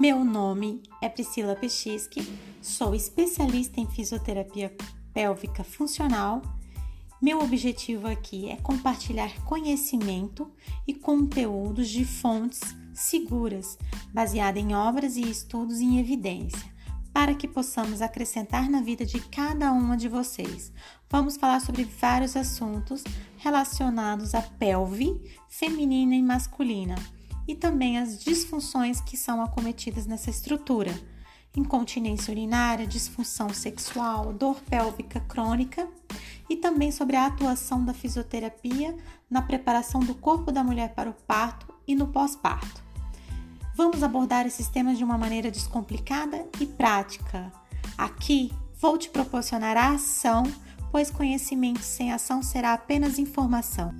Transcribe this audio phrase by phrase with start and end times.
[0.00, 2.26] Meu nome é Priscila Pechiski,
[2.62, 4.74] sou especialista em fisioterapia
[5.12, 6.40] pélvica funcional.
[7.20, 10.50] Meu objetivo aqui é compartilhar conhecimento
[10.88, 13.78] e conteúdos de fontes seguras,
[14.14, 16.72] baseada em obras e estudos em evidência,
[17.12, 20.72] para que possamos acrescentar na vida de cada uma de vocês.
[21.10, 23.04] Vamos falar sobre vários assuntos
[23.36, 25.20] relacionados à pelve
[25.50, 26.94] feminina e masculina
[27.46, 30.92] e também as disfunções que são acometidas nessa estrutura:
[31.56, 35.88] incontinência urinária, disfunção sexual, dor pélvica crônica
[36.48, 38.96] e também sobre a atuação da fisioterapia
[39.30, 42.82] na preparação do corpo da mulher para o parto e no pós-parto.
[43.74, 47.50] Vamos abordar esses temas de uma maneira descomplicada e prática.
[47.96, 50.42] Aqui vou te proporcionar a ação,
[50.90, 53.94] pois conhecimento sem ação será apenas informação.